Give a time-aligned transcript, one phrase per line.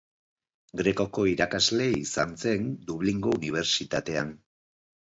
[0.79, 4.35] Grekoko irakasle izan zen Dublingo unibertsitatean.